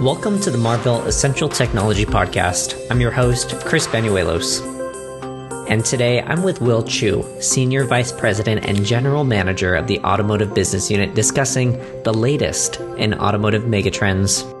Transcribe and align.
Welcome 0.00 0.40
to 0.42 0.50
the 0.50 0.58
Marvell 0.58 1.02
Essential 1.02 1.48
Technology 1.48 2.04
Podcast. 2.04 2.80
I'm 2.90 3.00
your 3.00 3.10
host, 3.10 3.58
Chris 3.64 3.86
Banuelos. 3.86 4.60
And 5.68 5.84
today 5.84 6.22
I'm 6.22 6.44
with 6.44 6.60
Will 6.60 6.84
Chu, 6.84 7.24
Senior 7.40 7.84
Vice 7.84 8.12
President 8.12 8.66
and 8.66 8.84
General 8.84 9.24
Manager 9.24 9.74
of 9.74 9.88
the 9.88 9.98
Automotive 10.00 10.54
Business 10.54 10.92
Unit, 10.92 11.14
discussing 11.14 11.72
the 12.04 12.14
latest 12.14 12.78
in 12.98 13.14
automotive 13.14 13.64
megatrends. 13.64 14.55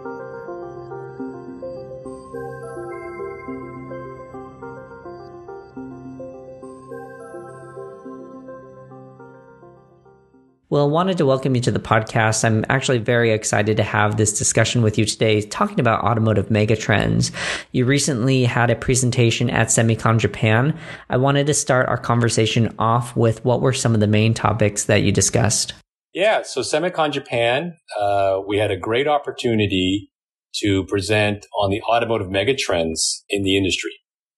Well, 10.76 10.90
wanted 10.90 11.16
to 11.16 11.24
welcome 11.24 11.54
you 11.54 11.62
to 11.62 11.70
the 11.70 11.78
podcast. 11.78 12.44
I'm 12.44 12.62
actually 12.68 12.98
very 12.98 13.30
excited 13.30 13.78
to 13.78 13.82
have 13.82 14.18
this 14.18 14.38
discussion 14.38 14.82
with 14.82 14.98
you 14.98 15.06
today, 15.06 15.40
talking 15.40 15.80
about 15.80 16.04
automotive 16.04 16.50
megatrends. 16.50 17.30
You 17.72 17.86
recently 17.86 18.44
had 18.44 18.68
a 18.68 18.76
presentation 18.76 19.48
at 19.48 19.68
Semicon 19.68 20.18
Japan. 20.18 20.78
I 21.08 21.16
wanted 21.16 21.46
to 21.46 21.54
start 21.54 21.88
our 21.88 21.96
conversation 21.96 22.74
off 22.78 23.16
with 23.16 23.42
what 23.42 23.62
were 23.62 23.72
some 23.72 23.94
of 23.94 24.00
the 24.00 24.06
main 24.06 24.34
topics 24.34 24.84
that 24.84 25.00
you 25.00 25.12
discussed. 25.12 25.72
Yeah, 26.12 26.42
so 26.42 26.60
Semicon 26.60 27.10
Japan, 27.10 27.72
uh, 27.98 28.40
we 28.46 28.58
had 28.58 28.70
a 28.70 28.76
great 28.76 29.08
opportunity 29.08 30.10
to 30.56 30.84
present 30.84 31.46
on 31.58 31.70
the 31.70 31.80
automotive 31.84 32.28
megatrends 32.28 33.22
in 33.30 33.44
the 33.44 33.56
industry. 33.56 33.92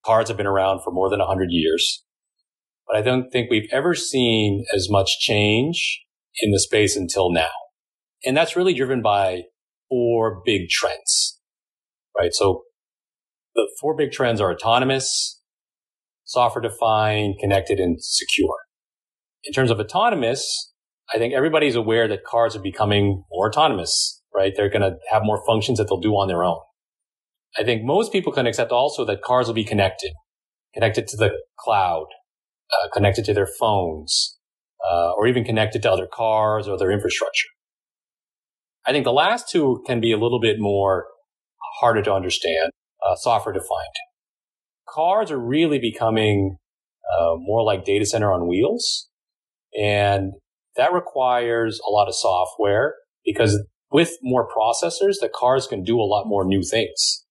Cars 0.06 0.28
have 0.28 0.36
been 0.36 0.46
around 0.46 0.82
for 0.84 0.92
more 0.92 1.10
than 1.10 1.18
100 1.18 1.48
years, 1.50 2.05
but 2.86 2.96
I 2.96 3.02
don't 3.02 3.28
think 3.32 3.50
we've 3.50 3.68
ever 3.72 3.96
seen 3.96 4.64
as 4.72 4.88
much 4.88 5.18
change 5.18 6.05
in 6.41 6.51
the 6.51 6.60
space 6.60 6.97
until 6.97 7.33
now. 7.33 7.51
And 8.24 8.37
that's 8.37 8.56
really 8.56 8.74
driven 8.74 9.02
by 9.02 9.42
four 9.88 10.42
big 10.45 10.69
trends, 10.69 11.41
right? 12.17 12.33
So 12.33 12.64
the 13.55 13.69
four 13.80 13.97
big 13.97 14.12
trends 14.12 14.41
are 14.41 14.53
autonomous, 14.53 15.41
software 16.25 16.62
defined, 16.62 17.36
connected, 17.41 17.80
and 17.80 18.03
secure. 18.03 18.56
In 19.45 19.53
terms 19.53 19.70
of 19.70 19.80
autonomous, 19.80 20.72
I 21.12 21.19
think 21.19 21.33
everybody's 21.33 21.75
aware 21.75 22.06
that 22.08 22.25
cars 22.25 22.55
are 22.55 22.61
becoming 22.62 23.25
more 23.30 23.48
autonomous, 23.48 24.23
right? 24.34 24.52
They're 24.55 24.69
going 24.69 24.83
to 24.83 24.97
have 25.11 25.23
more 25.25 25.42
functions 25.47 25.78
that 25.78 25.89
they'll 25.89 26.00
do 26.00 26.12
on 26.12 26.28
their 26.28 26.45
own. 26.45 26.58
I 27.56 27.64
think 27.64 27.83
most 27.83 28.12
people 28.12 28.33
can 28.33 28.47
accept 28.47 28.73
also 28.73 29.05
that 29.06 29.23
cars 29.23 29.47
will 29.47 29.55
be 29.55 29.64
connected, 29.64 30.12
connected 30.75 31.08
to 31.08 31.17
the 31.17 31.30
cloud, 31.58 32.06
uh, 32.70 32.89
connected 32.92 33.25
to 33.25 33.34
their 33.34 33.48
phones, 33.58 34.38
uh, 34.91 35.12
or 35.17 35.27
even 35.27 35.44
connected 35.44 35.83
to 35.83 35.91
other 35.91 36.06
cars 36.06 36.69
or 36.69 36.75
other 36.75 36.91
infrastructure. 36.91 37.48
I 38.86 38.92
think 38.92 39.05
the 39.05 39.12
last 39.12 39.50
two 39.50 39.83
can 39.86 40.00
be 40.00 40.12
a 40.12 40.17
little 40.17 40.41
bit 40.41 40.56
more 40.58 41.06
harder 41.80 42.03
to 42.03 42.12
understand, 42.12 42.70
uh, 43.06 43.14
software 43.17 43.53
defined. 43.53 43.95
Cars 44.89 45.30
are 45.30 45.39
really 45.39 45.78
becoming 45.78 46.56
uh, 47.08 47.34
more 47.36 47.62
like 47.62 47.84
data 47.84 48.06
center 48.06 48.33
on 48.33 48.48
wheels. 48.48 49.08
And 49.78 50.33
that 50.77 50.92
requires 50.92 51.80
a 51.86 51.91
lot 51.91 52.08
of 52.08 52.14
software 52.14 52.95
because 53.25 53.61
with 53.91 54.12
more 54.23 54.48
processors, 54.48 55.17
the 55.20 55.30
cars 55.34 55.67
can 55.67 55.83
do 55.83 55.98
a 55.98 56.02
lot 56.02 56.25
more 56.27 56.45
new 56.45 56.62
things. 56.62 57.25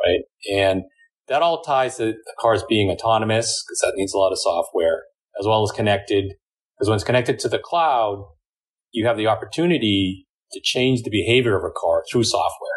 Right. 0.00 0.20
And 0.52 0.82
that 1.28 1.42
all 1.42 1.62
ties 1.62 1.96
to 1.96 2.12
the 2.12 2.34
cars 2.40 2.62
being 2.68 2.90
autonomous 2.90 3.64
because 3.66 3.80
that 3.80 3.94
needs 3.96 4.14
a 4.14 4.18
lot 4.18 4.32
of 4.32 4.38
software 4.38 5.04
as 5.40 5.46
well 5.46 5.62
as 5.62 5.70
connected 5.72 6.34
because 6.78 6.88
when 6.88 6.96
it's 6.96 7.04
connected 7.04 7.38
to 7.40 7.48
the 7.48 7.58
cloud, 7.58 8.24
you 8.92 9.06
have 9.06 9.16
the 9.16 9.26
opportunity 9.26 10.26
to 10.52 10.60
change 10.62 11.02
the 11.02 11.10
behavior 11.10 11.56
of 11.56 11.64
a 11.64 11.72
car 11.74 12.04
through 12.10 12.24
software. 12.24 12.70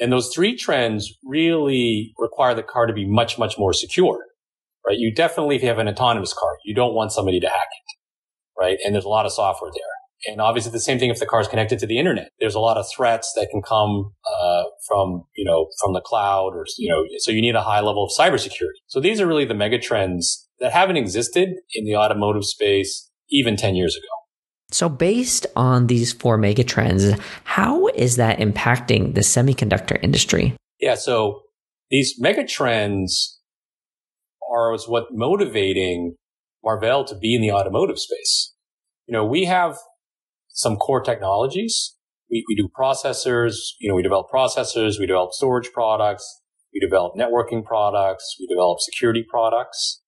And 0.00 0.12
those 0.12 0.30
three 0.32 0.56
trends 0.56 1.12
really 1.24 2.12
require 2.18 2.54
the 2.54 2.62
car 2.62 2.86
to 2.86 2.92
be 2.92 3.06
much, 3.06 3.38
much 3.38 3.58
more 3.58 3.72
secure, 3.72 4.18
right? 4.86 4.98
You 4.98 5.12
definitely, 5.12 5.56
if 5.56 5.62
you 5.62 5.68
have 5.68 5.78
an 5.78 5.88
autonomous 5.88 6.32
car, 6.32 6.50
you 6.64 6.74
don't 6.74 6.94
want 6.94 7.12
somebody 7.12 7.40
to 7.40 7.48
hack 7.48 7.56
it, 7.56 8.60
right? 8.60 8.78
And 8.84 8.94
there's 8.94 9.04
a 9.04 9.08
lot 9.08 9.26
of 9.26 9.32
software 9.32 9.72
there. 9.74 10.32
And 10.32 10.40
obviously 10.40 10.72
the 10.72 10.80
same 10.80 10.98
thing 10.98 11.10
if 11.10 11.20
the 11.20 11.26
car 11.26 11.40
is 11.40 11.48
connected 11.48 11.78
to 11.80 11.86
the 11.86 11.98
internet. 11.98 12.30
There's 12.38 12.54
a 12.54 12.60
lot 12.60 12.76
of 12.76 12.86
threats 12.94 13.32
that 13.34 13.48
can 13.50 13.62
come 13.62 14.12
uh, 14.40 14.64
from, 14.86 15.24
you 15.36 15.44
know, 15.44 15.68
from 15.80 15.94
the 15.94 16.00
cloud 16.00 16.54
or, 16.54 16.64
you 16.76 16.90
know, 16.90 17.04
so 17.18 17.30
you 17.30 17.40
need 17.40 17.54
a 17.54 17.62
high 17.62 17.80
level 17.80 18.04
of 18.04 18.10
cybersecurity. 18.16 18.78
So 18.86 19.00
these 19.00 19.20
are 19.20 19.26
really 19.26 19.44
the 19.44 19.54
mega 19.54 19.78
trends 19.78 20.47
that 20.60 20.72
haven't 20.72 20.96
existed 20.96 21.50
in 21.72 21.84
the 21.84 21.96
automotive 21.96 22.44
space 22.44 23.10
even 23.30 23.56
10 23.56 23.74
years 23.74 23.96
ago. 23.96 24.06
So, 24.70 24.88
based 24.88 25.46
on 25.56 25.86
these 25.86 26.12
four 26.12 26.36
megatrends, 26.36 27.18
how 27.44 27.86
is 27.88 28.16
that 28.16 28.38
impacting 28.38 29.14
the 29.14 29.22
semiconductor 29.22 29.98
industry? 30.02 30.54
Yeah, 30.78 30.94
so 30.94 31.40
these 31.90 32.20
megatrends 32.20 33.36
are 34.50 34.76
what 34.86 35.06
motivating 35.10 36.16
Marvell 36.62 37.04
to 37.04 37.16
be 37.16 37.34
in 37.34 37.40
the 37.40 37.52
automotive 37.52 37.98
space. 37.98 38.54
You 39.06 39.12
know, 39.12 39.24
we 39.24 39.44
have 39.44 39.76
some 40.48 40.76
core 40.76 41.00
technologies. 41.00 41.94
We, 42.30 42.44
we 42.48 42.56
do 42.56 42.68
processors, 42.78 43.54
you 43.80 43.88
know, 43.88 43.94
we 43.94 44.02
develop 44.02 44.26
processors, 44.32 44.98
we 44.98 45.06
develop 45.06 45.32
storage 45.32 45.72
products, 45.72 46.42
we 46.74 46.80
develop 46.80 47.14
networking 47.16 47.64
products, 47.64 48.36
we 48.38 48.46
develop 48.46 48.80
security 48.80 49.24
products. 49.28 50.02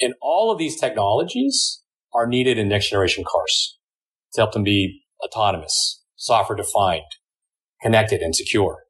And 0.00 0.14
all 0.20 0.50
of 0.50 0.58
these 0.58 0.78
technologies 0.78 1.82
are 2.14 2.26
needed 2.26 2.58
in 2.58 2.68
next 2.68 2.90
generation 2.90 3.24
cars 3.24 3.78
to 4.34 4.40
help 4.40 4.52
them 4.52 4.62
be 4.62 5.02
autonomous, 5.24 6.02
software 6.16 6.56
defined, 6.56 7.04
connected 7.82 8.20
and 8.20 8.34
secure. 8.34 8.84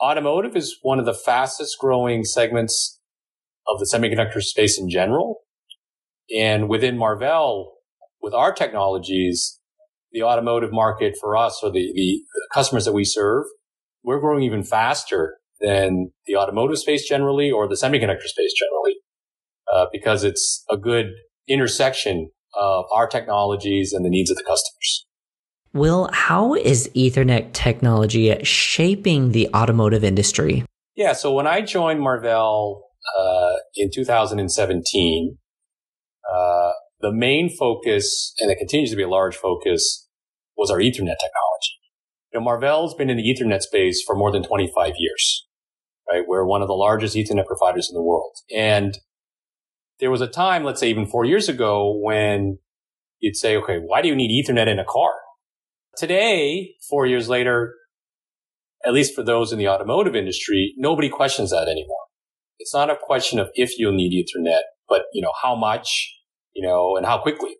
Automotive 0.00 0.56
is 0.56 0.78
one 0.82 0.98
of 0.98 1.06
the 1.06 1.14
fastest 1.14 1.76
growing 1.80 2.24
segments 2.24 3.00
of 3.66 3.78
the 3.78 3.88
semiconductor 3.92 4.42
space 4.42 4.78
in 4.78 4.90
general. 4.90 5.40
And 6.36 6.68
within 6.68 6.98
Marvell, 6.98 7.72
with 8.20 8.34
our 8.34 8.52
technologies, 8.52 9.58
the 10.12 10.22
automotive 10.22 10.72
market 10.72 11.14
for 11.20 11.36
us 11.36 11.60
or 11.62 11.70
the, 11.70 11.92
the 11.94 12.20
customers 12.52 12.84
that 12.84 12.92
we 12.92 13.04
serve, 13.04 13.44
we're 14.02 14.20
growing 14.20 14.42
even 14.42 14.62
faster 14.62 15.38
than 15.60 16.10
the 16.26 16.36
automotive 16.36 16.78
space 16.78 17.08
generally 17.08 17.50
or 17.50 17.66
the 17.66 17.74
semiconductor 17.74 18.26
space 18.26 18.52
generally 18.52 18.96
uh, 19.72 19.86
because 19.92 20.24
it's 20.24 20.64
a 20.70 20.76
good 20.76 21.06
intersection 21.48 22.30
of 22.56 22.84
our 22.92 23.06
technologies 23.06 23.92
and 23.92 24.04
the 24.04 24.10
needs 24.10 24.30
of 24.30 24.36
the 24.36 24.44
customers. 24.44 25.06
Will, 25.72 26.08
how 26.12 26.54
is 26.54 26.90
Ethernet 26.94 27.52
technology 27.52 28.34
shaping 28.42 29.32
the 29.32 29.48
automotive 29.54 30.02
industry? 30.02 30.64
Yeah, 30.94 31.12
so 31.12 31.34
when 31.34 31.46
I 31.46 31.60
joined 31.60 32.00
Marvell 32.00 32.82
uh, 33.18 33.56
in 33.74 33.90
2017, 33.92 35.36
uh, 36.32 36.70
the 37.00 37.12
main 37.12 37.54
focus, 37.54 38.32
and 38.40 38.50
it 38.50 38.56
continues 38.56 38.90
to 38.90 38.96
be 38.96 39.02
a 39.02 39.08
large 39.08 39.36
focus, 39.36 40.08
was 40.56 40.70
our 40.70 40.78
Ethernet 40.78 41.18
technology. 41.20 41.76
You 42.32 42.40
know, 42.40 42.44
Marvell's 42.44 42.94
been 42.94 43.10
in 43.10 43.18
the 43.18 43.22
Ethernet 43.22 43.60
space 43.60 44.02
for 44.04 44.16
more 44.16 44.32
than 44.32 44.42
25 44.42 44.94
years, 44.98 45.46
right? 46.10 46.22
We're 46.26 46.46
one 46.46 46.62
of 46.62 46.68
the 46.68 46.74
largest 46.74 47.14
Ethernet 47.14 47.46
providers 47.46 47.90
in 47.90 47.94
the 47.94 48.02
world. 48.02 48.36
And 48.54 48.98
there 50.00 50.10
was 50.10 50.20
a 50.20 50.26
time, 50.26 50.64
let's 50.64 50.80
say 50.80 50.90
even 50.90 51.06
four 51.06 51.24
years 51.24 51.48
ago, 51.48 51.98
when 52.02 52.58
you'd 53.20 53.36
say, 53.36 53.56
okay, 53.56 53.78
why 53.78 54.02
do 54.02 54.08
you 54.08 54.14
need 54.14 54.44
Ethernet 54.44 54.68
in 54.68 54.78
a 54.78 54.84
car? 54.84 55.10
Today, 55.96 56.74
four 56.88 57.06
years 57.06 57.28
later, 57.28 57.74
at 58.84 58.92
least 58.92 59.14
for 59.14 59.22
those 59.22 59.52
in 59.52 59.58
the 59.58 59.68
automotive 59.68 60.14
industry, 60.14 60.74
nobody 60.76 61.08
questions 61.08 61.50
that 61.50 61.68
anymore. 61.68 61.96
It's 62.58 62.74
not 62.74 62.90
a 62.90 62.96
question 63.00 63.38
of 63.38 63.48
if 63.54 63.78
you'll 63.78 63.94
need 63.94 64.12
Ethernet, 64.12 64.62
but 64.88 65.02
you 65.12 65.22
know, 65.22 65.32
how 65.42 65.56
much, 65.56 66.14
you 66.54 66.66
know, 66.66 66.96
and 66.96 67.06
how 67.06 67.18
quickly. 67.18 67.56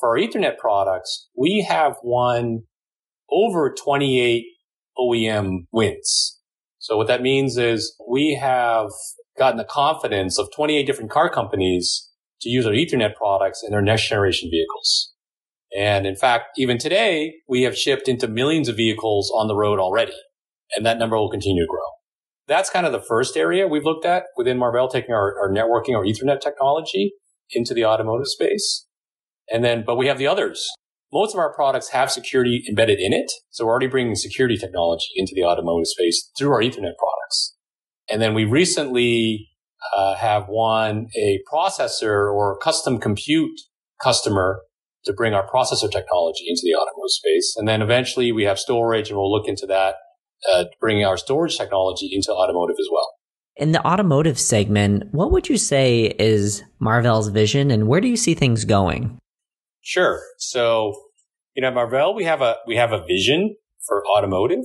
For 0.00 0.10
our 0.10 0.16
Ethernet 0.16 0.56
products, 0.58 1.28
we 1.36 1.66
have 1.68 1.96
won 2.02 2.62
over 3.30 3.74
28 3.74 4.44
OEM 4.98 5.66
wins. 5.72 6.40
So 6.78 6.96
what 6.96 7.08
that 7.08 7.22
means 7.22 7.58
is 7.58 7.94
we 8.08 8.38
have 8.40 8.88
gotten 9.38 9.58
the 9.58 9.64
confidence 9.64 10.38
of 10.38 10.48
28 10.54 10.84
different 10.84 11.10
car 11.10 11.30
companies 11.30 12.08
to 12.40 12.48
use 12.48 12.66
our 12.66 12.72
Ethernet 12.72 13.14
products 13.14 13.62
in 13.64 13.70
their 13.70 13.82
next 13.82 14.08
generation 14.08 14.50
vehicles. 14.50 15.12
And 15.76 16.06
in 16.06 16.16
fact, 16.16 16.58
even 16.58 16.78
today, 16.78 17.34
we 17.48 17.62
have 17.62 17.76
shipped 17.76 18.08
into 18.08 18.26
millions 18.26 18.68
of 18.68 18.76
vehicles 18.76 19.30
on 19.34 19.48
the 19.48 19.56
road 19.56 19.78
already. 19.78 20.16
And 20.76 20.84
that 20.86 20.98
number 20.98 21.16
will 21.16 21.30
continue 21.30 21.62
to 21.62 21.68
grow. 21.68 21.80
That's 22.46 22.70
kind 22.70 22.86
of 22.86 22.92
the 22.92 23.02
first 23.06 23.36
area 23.36 23.66
we've 23.66 23.84
looked 23.84 24.06
at 24.06 24.24
within 24.36 24.58
Marvell, 24.58 24.88
taking 24.88 25.14
our, 25.14 25.38
our 25.38 25.50
networking 25.50 25.92
or 25.92 26.04
Ethernet 26.04 26.40
technology 26.40 27.12
into 27.50 27.74
the 27.74 27.84
automotive 27.84 28.28
space. 28.28 28.86
And 29.50 29.64
then, 29.64 29.84
but 29.86 29.96
we 29.96 30.06
have 30.06 30.18
the 30.18 30.26
others. 30.26 30.66
Most 31.12 31.34
of 31.34 31.38
our 31.38 31.52
products 31.52 31.90
have 31.90 32.10
security 32.10 32.64
embedded 32.68 32.98
in 33.00 33.12
it. 33.12 33.30
So 33.50 33.64
we're 33.64 33.72
already 33.72 33.86
bringing 33.86 34.14
security 34.14 34.56
technology 34.56 35.08
into 35.16 35.32
the 35.34 35.44
automotive 35.44 35.86
space 35.86 36.30
through 36.38 36.52
our 36.52 36.60
Ethernet 36.60 36.96
products. 36.98 37.56
And 38.10 38.20
then 38.22 38.34
we 38.34 38.44
recently 38.44 39.48
uh, 39.96 40.14
have 40.16 40.46
won 40.48 41.08
a 41.16 41.40
processor 41.52 42.32
or 42.32 42.58
custom 42.58 42.98
compute 42.98 43.60
customer 44.02 44.60
to 45.04 45.12
bring 45.12 45.34
our 45.34 45.48
processor 45.48 45.90
technology 45.90 46.44
into 46.48 46.62
the 46.64 46.74
automotive 46.74 47.10
space. 47.10 47.54
And 47.56 47.68
then 47.68 47.82
eventually 47.82 48.32
we 48.32 48.44
have 48.44 48.58
storage 48.58 49.08
and 49.08 49.18
we'll 49.18 49.32
look 49.32 49.48
into 49.48 49.66
that, 49.66 49.96
uh, 50.52 50.64
bringing 50.80 51.04
our 51.04 51.16
storage 51.16 51.56
technology 51.56 52.10
into 52.12 52.32
automotive 52.32 52.76
as 52.78 52.88
well. 52.90 53.08
In 53.56 53.72
the 53.72 53.84
automotive 53.86 54.38
segment, 54.38 55.04
what 55.12 55.32
would 55.32 55.48
you 55.48 55.56
say 55.56 56.14
is 56.18 56.62
Marvell's 56.78 57.28
vision 57.28 57.70
and 57.70 57.88
where 57.88 58.00
do 58.00 58.08
you 58.08 58.16
see 58.16 58.34
things 58.34 58.64
going? 58.64 59.18
Sure. 59.80 60.20
So, 60.38 60.94
you 61.56 61.62
know, 61.62 61.70
Marvell, 61.70 62.14
we 62.14 62.24
have 62.24 62.40
a, 62.40 62.56
we 62.66 62.76
have 62.76 62.92
a 62.92 63.04
vision 63.04 63.56
for 63.86 64.04
automotive 64.06 64.64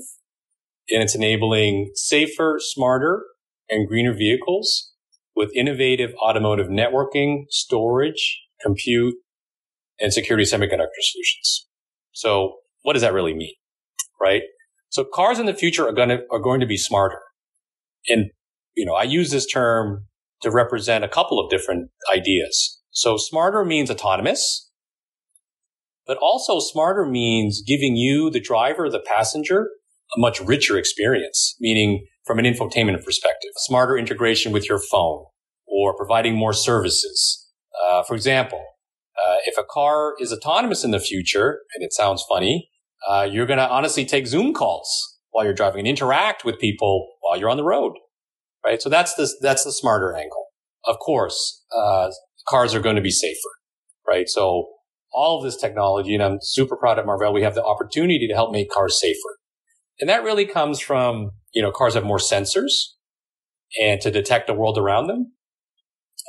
and 0.90 1.01
it's 1.01 1.16
enabling 1.16 1.92
safer, 1.95 2.57
smarter, 2.60 3.24
and 3.73 3.87
greener 3.87 4.13
vehicles 4.13 4.91
with 5.35 5.49
innovative 5.55 6.11
automotive 6.23 6.67
networking, 6.67 7.45
storage, 7.49 8.41
compute, 8.61 9.15
and 9.99 10.13
security 10.13 10.43
semiconductor 10.43 11.01
solutions. 11.01 11.67
So 12.11 12.57
what 12.83 12.93
does 12.93 13.01
that 13.01 13.13
really 13.13 13.33
mean? 13.33 13.53
Right? 14.21 14.43
So 14.89 15.03
cars 15.03 15.39
in 15.39 15.47
the 15.47 15.53
future 15.53 15.87
are 15.87 15.91
going 15.91 16.09
to, 16.09 16.19
are 16.31 16.39
going 16.39 16.59
to 16.59 16.67
be 16.67 16.77
smarter. 16.77 17.19
And, 18.07 18.29
you 18.75 18.85
know, 18.85 18.93
I 18.93 19.03
use 19.03 19.31
this 19.31 19.47
term 19.47 20.05
to 20.43 20.51
represent 20.51 21.03
a 21.03 21.09
couple 21.09 21.39
of 21.39 21.49
different 21.49 21.89
ideas. 22.13 22.79
So 22.91 23.17
smarter 23.17 23.65
means 23.65 23.89
autonomous, 23.89 24.69
but 26.05 26.17
also 26.17 26.59
smarter 26.59 27.05
means 27.05 27.63
giving 27.65 27.95
you, 27.95 28.29
the 28.29 28.39
driver, 28.39 28.89
the 28.89 28.99
passenger, 28.99 29.69
a 30.15 30.19
much 30.19 30.39
richer 30.42 30.77
experience, 30.77 31.56
meaning 31.60 32.06
from 32.25 32.39
an 32.39 32.45
infotainment 32.45 33.04
perspective, 33.04 33.51
smarter 33.57 33.98
integration 33.98 34.51
with 34.51 34.69
your 34.69 34.80
phone 34.80 35.25
or 35.68 35.95
providing 35.95 36.36
more 36.36 36.54
services. 36.54 37.50
Uh, 37.83 38.04
for 38.04 38.15
example, 38.15 38.63
uh, 39.18 39.36
if 39.45 39.57
a 39.57 39.63
car 39.63 40.13
is 40.19 40.31
autonomous 40.31 40.83
in 40.83 40.92
the 40.92 41.00
future, 41.00 41.60
and 41.75 41.83
it 41.83 41.94
sounds 41.94 42.24
funny, 42.30 42.69
uh, 43.07 43.27
you're 43.30 43.45
going 43.45 43.60
to 43.60 43.69
honestly 43.69 44.06
take 44.06 44.27
Zoom 44.27 44.54
calls 44.54 45.19
while 45.31 45.44
you're 45.45 45.54
driving 45.54 45.80
and 45.80 45.88
interact 45.88 46.45
with 46.45 46.59
people 46.59 47.07
while 47.21 47.38
you're 47.38 47.50
on 47.50 47.57
the 47.57 47.63
road, 47.63 47.94
right? 48.63 48.81
So 48.81 48.89
that's 48.89 49.16
the 49.16 49.30
that's 49.42 49.63
the 49.63 49.71
smarter 49.71 50.16
angle. 50.16 50.45
Of 50.86 51.00
course, 51.00 51.63
uh, 51.75 52.12
cars 52.48 52.74
are 52.74 52.80
going 52.80 52.95
to 52.95 53.01
be 53.01 53.12
safer, 53.12 53.50
right? 54.07 54.27
So 54.27 54.69
all 55.12 55.38
of 55.38 55.44
this 55.44 55.57
technology, 55.57 56.13
and 56.13 56.24
I'm 56.24 56.39
super 56.42 56.75
proud 56.75 57.00
of 57.00 57.06
Marvell, 57.06 57.33
we 57.33 57.44
have 57.44 57.56
the 57.56 57.63
opportunity 57.63 58.27
to 58.27 58.33
help 58.33 58.51
make 58.51 58.69
cars 58.69 59.00
safer. 59.00 59.38
And 60.00 60.10
that 60.10 60.24
really 60.24 60.45
comes 60.45 60.80
from, 60.80 61.31
you 61.54 61.62
know, 61.62 61.72
cars 61.72 61.94
have 61.94 62.04
more 62.04 62.18
sensors 62.18 62.72
and 63.81 64.01
to 64.01 64.12
detect 64.12 64.48
the 64.48 64.54
world 64.54 64.78
around 64.78 65.07
them 65.07 65.34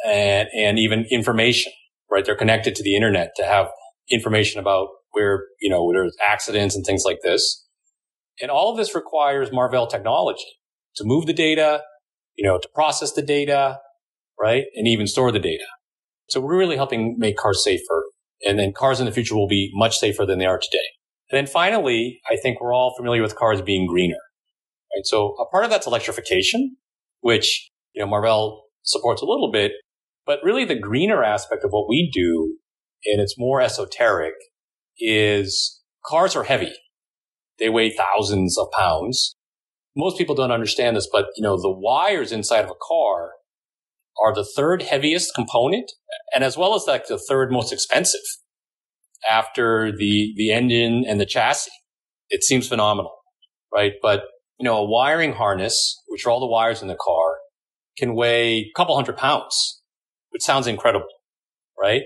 and, 0.07 0.49
and 0.57 0.79
even 0.79 1.07
information, 1.11 1.73
right? 2.11 2.25
They're 2.25 2.37
connected 2.37 2.75
to 2.77 2.83
the 2.83 2.95
internet 2.95 3.33
to 3.37 3.45
have 3.45 3.69
information 4.11 4.61
about 4.61 4.89
where, 5.13 5.45
you 5.61 5.71
know, 5.71 5.91
there's 5.93 6.17
accidents 6.27 6.75
and 6.75 6.85
things 6.85 7.05
like 7.05 7.19
this. 7.23 7.65
And 8.41 8.51
all 8.51 8.71
of 8.71 8.77
this 8.77 8.95
requires 8.95 9.53
Marvell 9.53 9.87
technology 9.87 10.59
to 10.97 11.05
move 11.05 11.27
the 11.27 11.33
data, 11.33 11.83
you 12.37 12.47
know, 12.47 12.59
to 12.59 12.69
process 12.75 13.13
the 13.13 13.23
data, 13.23 13.79
right? 14.41 14.65
And 14.75 14.89
even 14.89 15.07
store 15.07 15.33
the 15.33 15.39
data. 15.39 15.65
So 16.29 16.41
we're 16.41 16.59
really 16.59 16.77
helping 16.77 17.17
make 17.19 17.37
cars 17.37 17.63
safer. 17.63 18.05
And 18.47 18.59
then 18.59 18.73
cars 18.73 19.01
in 19.01 19.07
the 19.07 19.13
future 19.13 19.37
will 19.37 19.49
be 19.49 19.71
much 19.75 19.99
safer 19.99 20.27
than 20.27 20.39
they 20.39 20.47
are 20.47 20.59
today. 20.59 20.85
And 21.35 21.45
then 21.45 21.53
finally, 21.53 22.21
I 22.31 22.37
think 22.41 22.61
we're 22.61 22.73
all 22.73 22.95
familiar 22.97 23.21
with 23.21 23.35
cars 23.35 23.61
being 23.61 23.89
greener. 23.89 24.21
Right? 24.95 25.05
So 25.05 25.35
a 25.41 25.47
part 25.47 25.65
of 25.65 25.71
that's 25.71 25.85
electrification, 25.85 26.77
which, 27.23 27.73
you 27.93 28.01
know, 28.01 28.09
Marvell 28.09 28.67
supports 28.83 29.21
a 29.21 29.25
little 29.25 29.51
bit, 29.51 29.73
but 30.27 30.39
really 30.45 30.65
the 30.65 30.79
greener 30.79 31.25
aspect 31.25 31.65
of 31.65 31.73
what 31.73 31.89
we 31.89 32.09
do, 32.15 32.59
and 33.07 33.21
it's 33.21 33.35
more 33.37 33.61
esoteric, 33.61 34.35
is 34.97 35.83
cars 36.07 36.37
are 36.37 36.45
heavy. 36.45 36.73
They 37.59 37.69
weigh 37.69 37.91
thousands 37.91 38.57
of 38.57 38.69
pounds. 38.71 39.35
Most 39.97 40.17
people 40.17 40.37
don't 40.37 40.53
understand 40.53 40.97
this, 40.97 41.09
but 41.11 41.27
you 41.35 41.43
know, 41.43 41.61
the 41.61 41.69
wires 41.69 42.31
inside 42.31 42.65
of 42.65 42.71
a 42.71 42.81
car 42.81 43.33
are 44.23 44.33
the 44.33 44.49
third 44.55 44.83
heaviest 44.83 45.35
component 45.35 45.91
and 46.33 46.45
as 46.45 46.57
well 46.57 46.77
as 46.77 46.85
like 46.87 47.09
the 47.09 47.19
third 47.19 47.51
most 47.51 47.73
expensive 47.73 48.21
after 49.29 49.93
the, 49.97 50.33
the 50.37 50.53
engine 50.53 51.05
and 51.07 51.21
the 51.21 51.27
chassis. 51.27 51.71
It 52.29 52.43
seems 52.43 52.69
phenomenal, 52.69 53.13
right? 53.73 53.93
But, 54.03 54.23
you 54.59 54.65
know, 54.65 54.79
a 54.79 54.89
wiring 54.89 55.33
harness, 55.33 56.01
which 56.09 56.27
are 56.27 56.31
all 56.31 56.41
the 56.41 56.47
wires 56.47 56.83
in 56.83 56.89
the 56.89 56.97
car, 57.01 57.37
can 57.99 58.15
weigh 58.15 58.59
a 58.59 58.73
couple 58.77 58.95
hundred 58.95 59.17
pounds, 59.17 59.83
which 60.31 60.43
sounds 60.43 60.67
incredible, 60.67 61.09
right? 61.81 62.03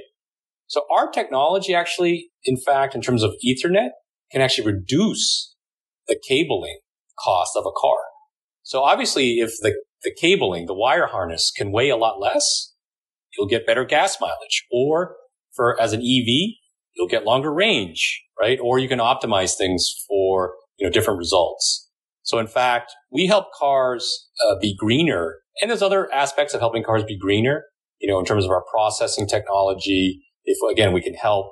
So 0.67 0.83
our 0.95 1.11
technology 1.11 1.75
actually, 1.75 2.31
in 2.45 2.57
fact, 2.59 2.95
in 2.95 3.01
terms 3.01 3.23
of 3.23 3.35
Ethernet, 3.45 3.91
can 4.31 4.43
actually 4.43 4.67
reduce 4.67 5.55
the 6.07 6.21
cabling 6.29 6.81
cost 7.25 7.53
of 7.57 7.65
a 7.65 7.73
car. 7.81 7.97
So 8.63 8.83
obviously, 8.83 9.39
if 9.39 9.53
the, 9.63 9.75
the 10.03 10.15
cabling, 10.15 10.67
the 10.67 10.75
wire 10.75 11.07
harness 11.07 11.51
can 11.57 11.73
weigh 11.73 11.89
a 11.89 11.97
lot 11.97 12.21
less, 12.21 12.75
you'll 13.37 13.49
get 13.49 13.67
better 13.67 13.85
gas 13.85 14.19
mileage. 14.21 14.67
Or 14.71 15.17
for 15.55 15.81
as 15.81 15.93
an 15.93 16.01
EV, 16.01 16.57
you'll 16.99 17.09
get 17.09 17.25
longer 17.25 17.55
range, 17.55 18.23
right? 18.39 18.59
Or 18.61 18.79
you 18.79 18.89
can 18.89 18.99
optimize 18.99 19.57
things 19.57 19.89
for, 20.09 20.55
you 20.77 20.87
know, 20.87 20.93
different 20.93 21.19
results. 21.19 21.89
So 22.23 22.39
in 22.39 22.49
fact, 22.49 22.93
we 23.11 23.27
help 23.27 23.47
cars 23.55 24.29
uh, 24.47 24.57
be 24.61 24.77
greener. 24.77 25.37
And 25.63 25.71
there's 25.71 25.83
other 25.83 26.13
aspects 26.13 26.53
of 26.53 26.61
helping 26.61 26.83
cars 26.83 27.05
be 27.05 27.17
greener, 27.17 27.65
you 28.01 28.11
know, 28.11 28.19
in 28.19 28.25
terms 28.25 28.45
of 28.45 28.51
our 28.51 28.65
processing 28.71 29.27
technology. 29.27 30.21
If 30.45 30.59
again, 30.71 30.93
we 30.93 31.01
can 31.01 31.15
help 31.15 31.47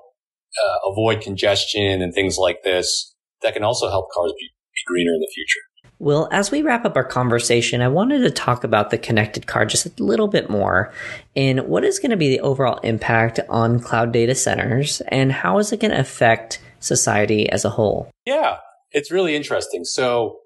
uh, 0.63 0.91
avoid 0.91 1.23
congestion 1.23 2.03
and 2.03 2.13
things 2.13 2.37
like 2.39 2.63
this, 2.63 3.15
that 3.43 3.55
can 3.55 3.63
also 3.63 3.89
help 3.89 4.11
cars 4.13 4.33
be, 4.39 4.47
be 4.47 4.83
greener 4.87 5.13
in 5.13 5.21
the 5.21 5.31
future. 5.35 5.61
Well, 5.99 6.29
as 6.31 6.51
we 6.51 6.63
wrap 6.63 6.85
up 6.85 6.97
our 6.97 7.05
conversation, 7.05 7.81
I 7.81 7.89
wanted 7.89 8.19
to 8.21 8.31
talk 8.31 8.65
about 8.65 8.91
the 8.91 8.99
connected 8.99 9.47
car 9.47 9.65
just 9.65 9.87
a 9.87 10.03
little 10.03 10.29
bit 10.29 10.51
more 10.51 10.93
and 11.35 11.67
what 11.67 11.85
is 11.85 11.99
going 11.99 12.11
to 12.11 12.19
be 12.19 12.29
the 12.29 12.41
overall 12.41 12.79
impact 12.81 13.41
on 13.49 13.81
cloud 13.81 14.13
data 14.13 14.35
centers 14.35 15.01
and 15.09 15.33
how 15.33 15.59
is 15.59 15.73
it 15.73 15.81
going 15.81 15.93
to 15.93 16.01
affect 16.01 16.61
society 16.81 17.49
as 17.49 17.65
a 17.65 17.71
whole? 17.71 18.11
Yeah, 18.27 18.59
it's 18.91 19.11
really 19.11 19.35
interesting. 19.35 19.85
So, 19.85 20.41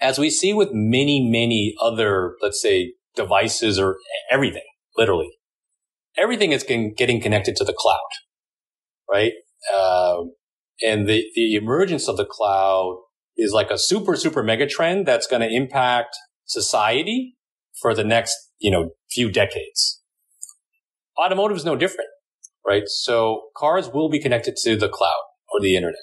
as 0.00 0.16
we 0.16 0.30
see 0.30 0.52
with 0.52 0.68
many, 0.72 1.28
many 1.28 1.74
other, 1.80 2.36
let's 2.40 2.62
say, 2.62 2.94
devices 3.16 3.80
or 3.80 3.96
everything, 4.30 4.62
literally, 4.96 5.30
everything 6.16 6.52
is 6.52 6.62
getting 6.62 7.20
connected 7.20 7.56
to 7.56 7.64
the 7.64 7.74
cloud, 7.76 7.98
right? 9.10 9.32
Uh, 9.74 10.22
and 10.86 11.08
the, 11.08 11.24
the 11.34 11.56
emergence 11.56 12.06
of 12.06 12.16
the 12.16 12.24
cloud 12.24 12.98
is 13.38 13.52
like 13.52 13.70
a 13.70 13.78
super, 13.78 14.16
super 14.16 14.42
mega 14.42 14.66
trend 14.66 15.06
that's 15.06 15.28
going 15.28 15.40
to 15.40 15.54
impact 15.54 16.16
society 16.44 17.36
for 17.80 17.94
the 17.94 18.04
next, 18.04 18.36
you 18.58 18.70
know, 18.70 18.90
few 19.10 19.30
decades. 19.30 20.02
Automotive 21.16 21.56
is 21.56 21.64
no 21.64 21.76
different, 21.76 22.10
right? 22.66 22.82
So 22.86 23.42
cars 23.56 23.88
will 23.88 24.10
be 24.10 24.20
connected 24.20 24.56
to 24.64 24.76
the 24.76 24.88
cloud 24.88 25.22
or 25.52 25.60
the 25.60 25.76
internet. 25.76 25.96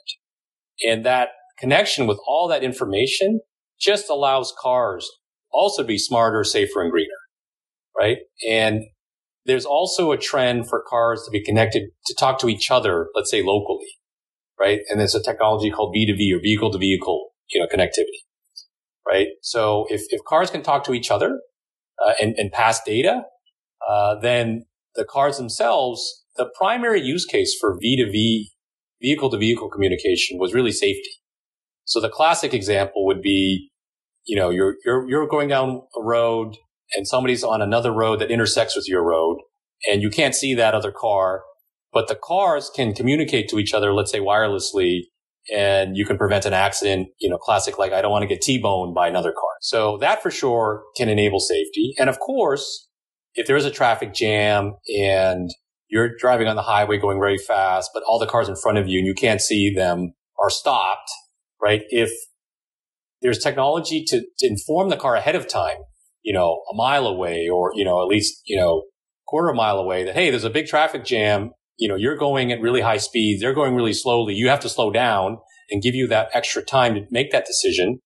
And 0.87 1.05
that 1.05 1.29
connection 1.59 2.07
with 2.07 2.19
all 2.25 2.47
that 2.47 2.63
information 2.63 3.41
just 3.79 4.09
allows 4.09 4.53
cars 4.59 5.09
also 5.51 5.83
to 5.83 5.87
be 5.87 5.97
smarter, 5.97 6.43
safer, 6.43 6.81
and 6.81 6.91
greener, 6.91 7.09
right? 7.97 8.17
And 8.49 8.83
there's 9.45 9.65
also 9.65 10.11
a 10.11 10.17
trend 10.17 10.67
for 10.69 10.83
cars 10.87 11.21
to 11.25 11.31
be 11.31 11.43
connected 11.43 11.89
to 12.07 12.15
talk 12.17 12.39
to 12.39 12.49
each 12.49 12.71
other, 12.71 13.07
let's 13.13 13.29
say 13.29 13.43
locally 13.43 13.87
right? 14.59 14.81
And 14.89 14.99
there's 14.99 15.15
a 15.15 15.23
technology 15.23 15.69
called 15.69 15.95
V2V 15.95 16.35
or 16.35 16.39
vehicle 16.39 16.71
to 16.71 16.77
vehicle, 16.77 17.29
you 17.51 17.59
know, 17.59 17.67
connectivity, 17.67 18.23
right? 19.07 19.27
So 19.41 19.85
if, 19.89 20.03
if 20.09 20.21
cars 20.25 20.49
can 20.49 20.63
talk 20.63 20.83
to 20.85 20.93
each 20.93 21.11
other 21.11 21.39
uh, 22.05 22.13
and, 22.21 22.35
and 22.37 22.51
pass 22.51 22.81
data, 22.83 23.23
uh, 23.87 24.15
then 24.19 24.65
the 24.95 25.05
cars 25.05 25.37
themselves, 25.37 26.23
the 26.37 26.49
primary 26.57 27.01
use 27.01 27.25
case 27.25 27.55
for 27.59 27.77
V2V 27.77 28.45
vehicle 29.01 29.29
to 29.29 29.37
vehicle 29.37 29.69
communication 29.69 30.39
was 30.39 30.53
really 30.53 30.71
safety. 30.71 31.11
So 31.83 31.99
the 31.99 32.09
classic 32.09 32.53
example 32.53 33.05
would 33.05 33.21
be, 33.21 33.69
you 34.25 34.35
know, 34.35 34.49
you're, 34.49 34.75
you're, 34.85 35.07
you're 35.07 35.27
going 35.27 35.49
down 35.49 35.81
a 35.95 36.01
road 36.01 36.55
and 36.93 37.07
somebody's 37.07 37.43
on 37.43 37.61
another 37.61 37.91
road 37.91 38.19
that 38.21 38.31
intersects 38.31 38.75
with 38.75 38.87
your 38.87 39.03
road 39.03 39.37
and 39.89 40.01
you 40.01 40.09
can't 40.09 40.33
see 40.33 40.55
that 40.55 40.73
other 40.73 40.91
car 40.91 41.43
but 41.95 42.09
the 42.09 42.19
cars 42.21 42.69
can 42.75 42.93
communicate 42.93 43.47
to 43.47 43.57
each 43.57 43.73
other, 43.73 43.93
let's 43.93 44.11
say 44.11 44.19
wirelessly, 44.19 45.03
and 45.49 45.95
you 45.95 46.05
can 46.05 46.17
prevent 46.17 46.45
an 46.45 46.51
accident, 46.51 47.07
you 47.19 47.29
know, 47.29 47.37
classic, 47.37 47.77
like 47.77 47.93
I 47.93 48.01
don't 48.01 48.11
want 48.11 48.23
to 48.23 48.27
get 48.27 48.41
T-boned 48.41 48.93
by 48.93 49.07
another 49.07 49.31
car. 49.31 49.51
So 49.61 49.97
that 49.99 50.21
for 50.21 50.29
sure 50.29 50.83
can 50.97 51.07
enable 51.07 51.39
safety. 51.39 51.93
And 51.97 52.09
of 52.09 52.19
course, 52.19 52.89
if 53.33 53.47
there's 53.47 53.63
a 53.63 53.71
traffic 53.71 54.13
jam 54.13 54.73
and 54.99 55.49
you're 55.87 56.17
driving 56.17 56.49
on 56.49 56.57
the 56.57 56.63
highway 56.63 56.97
going 56.97 57.17
very 57.17 57.37
fast, 57.37 57.91
but 57.93 58.03
all 58.03 58.19
the 58.19 58.27
cars 58.27 58.49
in 58.49 58.57
front 58.57 58.77
of 58.77 58.89
you 58.89 58.99
and 58.99 59.07
you 59.07 59.13
can't 59.13 59.39
see 59.39 59.73
them 59.73 60.15
are 60.37 60.49
stopped, 60.49 61.09
right? 61.61 61.83
If 61.89 62.11
there's 63.21 63.39
technology 63.39 64.03
to, 64.09 64.21
to 64.39 64.47
inform 64.47 64.89
the 64.89 64.97
car 64.97 65.15
ahead 65.15 65.35
of 65.35 65.47
time, 65.47 65.77
you 66.23 66.33
know, 66.33 66.61
a 66.69 66.75
mile 66.75 67.07
away 67.07 67.47
or, 67.47 67.71
you 67.73 67.85
know, 67.85 68.01
at 68.01 68.07
least, 68.07 68.41
you 68.43 68.57
know, 68.57 68.83
quarter 69.25 69.53
mile 69.53 69.77
away 69.77 70.03
that, 70.03 70.15
hey, 70.15 70.29
there's 70.29 70.43
a 70.43 70.49
big 70.49 70.67
traffic 70.67 71.05
jam 71.05 71.51
you 71.77 71.89
know, 71.89 71.95
you're 71.95 72.17
going 72.17 72.51
at 72.51 72.61
really 72.61 72.81
high 72.81 72.97
speeds. 72.97 73.41
They're 73.41 73.53
going 73.53 73.75
really 73.75 73.93
slowly. 73.93 74.33
You 74.33 74.49
have 74.49 74.61
to 74.61 74.69
slow 74.69 74.91
down 74.91 75.37
and 75.69 75.81
give 75.81 75.95
you 75.95 76.07
that 76.07 76.29
extra 76.33 76.63
time 76.63 76.95
to 76.95 77.05
make 77.11 77.31
that 77.31 77.45
decision. 77.45 77.99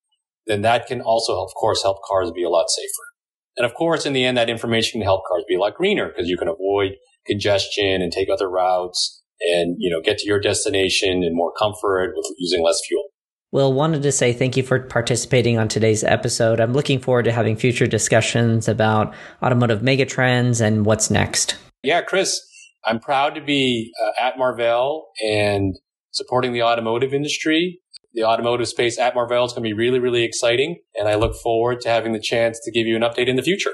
Then 0.48 0.62
that 0.62 0.88
can 0.88 1.02
also, 1.02 1.44
of 1.44 1.52
course, 1.56 1.84
help 1.84 1.98
cars 2.08 2.32
be 2.32 2.44
a 2.44 2.50
lot 2.50 2.70
safer. 2.70 3.10
And 3.58 3.66
of 3.66 3.74
course, 3.74 4.06
in 4.06 4.14
the 4.14 4.26
end, 4.26 4.38
that 4.38 4.50
information 4.50 5.00
can 5.00 5.06
help 5.06 5.22
cars 5.30 5.44
be 5.48 5.56
a 5.56 5.60
lot 5.60 5.76
greener 5.76 6.08
because 6.08 6.30
you 6.30 6.38
can 6.38 6.48
avoid 6.48 6.94
congestion 7.28 8.02
and 8.02 8.12
take 8.12 8.30
other 8.30 8.50
routes 8.50 9.22
and, 9.42 9.76
you 9.78 9.90
know, 9.90 10.02
get 10.02 10.18
to 10.20 10.28
your 10.28 10.40
destination 10.40 11.24
in 11.24 11.36
more 11.36 11.52
comfort 11.54 12.14
with 12.16 12.26
using 12.38 12.64
less 12.64 12.80
fuel. 12.88 13.04
Well, 13.52 13.74
wanted 13.74 14.04
to 14.04 14.12
say 14.12 14.32
thank 14.32 14.56
you 14.58 14.64
for 14.64 14.80
participating 14.80 15.58
on 15.58 15.68
today's 15.68 16.04
episode. 16.04 16.60
I'm 16.60 16.74
looking 16.74 17.00
forward 17.00 17.26
to 17.26 17.32
having 17.32 17.56
future 17.56 17.88
discussions 17.88 18.68
about 18.68 19.14
automotive 19.42 19.82
megatrends 19.82 20.62
and 20.62 20.86
what's 20.86 21.10
next. 21.10 21.58
Yeah, 21.82 22.02
Chris, 22.02 22.40
I'm 22.86 23.00
proud 23.00 23.36
to 23.36 23.42
be 23.42 23.92
uh, 24.04 24.24
at 24.24 24.38
Marvell 24.38 25.10
and 25.26 25.76
supporting 26.12 26.54
the 26.54 26.64
automotive 26.64 27.14
industry. 27.14 27.80
The 28.14 28.24
automotive 28.24 28.68
space 28.68 28.98
at 28.98 29.14
Marvell 29.14 29.46
is 29.46 29.54
going 29.54 29.64
to 29.64 29.70
be 29.70 29.74
really, 29.74 30.00
really 30.00 30.24
exciting. 30.24 30.80
And 30.96 31.08
I 31.08 31.16
look 31.16 31.36
forward 31.36 31.82
to 31.82 31.90
having 31.90 32.14
the 32.14 32.20
chance 32.20 32.60
to 32.64 32.72
give 32.72 32.88
you 32.88 32.96
an 32.96 33.02
update 33.02 33.28
in 33.28 33.36
the 33.36 33.44
future. 33.44 33.72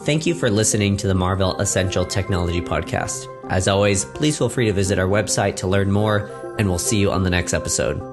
Thank 0.00 0.26
you 0.26 0.34
for 0.34 0.50
listening 0.50 0.96
to 0.98 1.06
the 1.06 1.14
Marvell 1.14 1.60
Essential 1.60 2.04
Technology 2.04 2.60
Podcast. 2.60 3.28
As 3.50 3.68
always, 3.68 4.04
please 4.04 4.36
feel 4.36 4.48
free 4.48 4.66
to 4.66 4.72
visit 4.72 4.98
our 4.98 5.06
website 5.06 5.54
to 5.56 5.68
learn 5.68 5.92
more, 5.92 6.28
and 6.58 6.68
we'll 6.68 6.78
see 6.78 6.98
you 6.98 7.12
on 7.12 7.22
the 7.22 7.30
next 7.30 7.54
episode. 7.54 8.11